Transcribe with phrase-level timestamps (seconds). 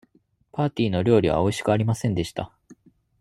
[0.51, 2.51] パーティーの料理はおいしくありませんでした。